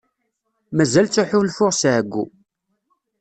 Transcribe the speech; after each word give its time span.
Mazal 0.75 1.07
ttḥulfuɣ 1.07 1.71
s 1.79 1.81
ɛeyyu. 1.93 2.23